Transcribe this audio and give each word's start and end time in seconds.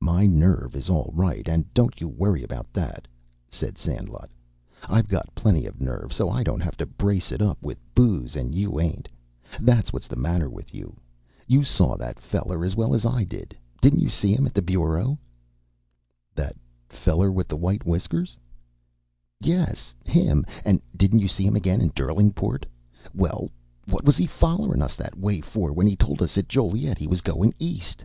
"My 0.00 0.26
nerve 0.26 0.74
is 0.74 0.90
all 0.90 1.12
right, 1.14 1.46
and 1.48 1.72
don't 1.72 2.00
you 2.00 2.08
worry 2.08 2.42
about 2.42 2.72
that," 2.72 3.06
said 3.48 3.78
Sandlot. 3.78 4.28
"I've 4.88 5.06
got 5.06 5.32
plenty 5.36 5.64
of 5.64 5.80
nerve 5.80 6.12
so 6.12 6.28
I 6.28 6.42
don't 6.42 6.58
have 6.58 6.76
to 6.78 6.86
brace 6.86 7.30
it 7.30 7.40
up 7.40 7.62
with 7.62 7.78
booze, 7.94 8.34
and 8.34 8.52
you 8.52 8.80
ain't. 8.80 9.08
That's 9.60 9.92
what's 9.92 10.08
the 10.08 10.16
matter 10.16 10.50
with 10.50 10.74
you. 10.74 10.96
You 11.46 11.62
saw 11.62 11.96
that 11.98 12.18
feller 12.18 12.64
as 12.64 12.74
well 12.74 12.96
as 12.96 13.06
I 13.06 13.22
did. 13.22 13.56
Didn't 13.80 14.00
you 14.00 14.08
see 14.08 14.34
him 14.34 14.44
at 14.44 14.66
Bureau?" 14.66 15.20
"That 16.34 16.56
feller 16.88 17.30
with 17.30 17.46
the 17.46 17.56
white 17.56 17.86
whiskers?" 17.86 18.36
"Yes, 19.40 19.94
him. 20.04 20.44
And 20.64 20.82
didn't 20.96 21.20
you 21.20 21.28
see 21.28 21.46
him 21.46 21.54
again 21.54 21.80
at 21.80 21.94
Derlingport? 21.94 22.64
Well, 23.14 23.50
what 23.86 24.04
was 24.04 24.16
he 24.16 24.26
follerin' 24.26 24.82
us 24.82 24.96
that 24.96 25.16
way 25.16 25.40
for 25.40 25.72
when 25.72 25.86
he 25.86 25.94
told 25.94 26.22
us 26.22 26.36
at 26.36 26.48
Joliet 26.48 26.98
he 26.98 27.06
was 27.06 27.20
goin' 27.20 27.54
East?" 27.60 28.04